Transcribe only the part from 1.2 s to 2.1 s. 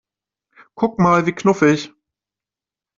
wie knuffig!